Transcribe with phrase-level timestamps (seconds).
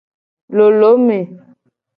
[0.55, 1.19] Lolome.